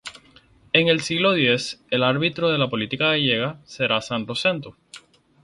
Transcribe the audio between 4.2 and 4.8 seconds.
Rosendo.